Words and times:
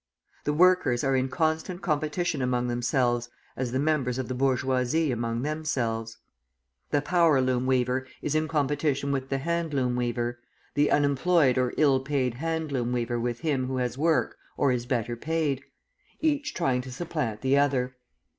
The 0.45 0.53
workers 0.53 1.03
are 1.03 1.15
in 1.15 1.29
constant 1.29 1.83
competition 1.83 2.41
among 2.41 2.69
themselves 2.69 3.29
as 3.55 3.71
the 3.71 3.77
members 3.77 4.17
of 4.17 4.27
the 4.27 4.33
bourgeoisie 4.33 5.11
among 5.11 5.43
themselves. 5.43 6.17
The 6.89 7.03
power 7.03 7.39
loom 7.39 7.67
weaver 7.67 8.07
is 8.19 8.33
in 8.33 8.47
competition 8.47 9.11
with 9.11 9.29
the 9.29 9.37
hand 9.37 9.75
loom 9.75 9.95
weaver, 9.95 10.39
the 10.73 10.89
unemployed 10.89 11.59
or 11.59 11.75
ill 11.77 11.99
paid 11.99 12.33
hand 12.33 12.71
loom 12.71 12.91
weaver 12.91 13.19
with 13.19 13.41
him 13.41 13.67
who 13.67 13.77
has 13.77 13.95
work 13.95 14.37
or 14.57 14.71
is 14.71 14.87
better 14.87 15.15
paid, 15.15 15.61
each 16.19 16.55
trying 16.55 16.81
to 16.81 16.91
supplant 16.91 17.41
the 17.41 17.59
other. 17.59 17.95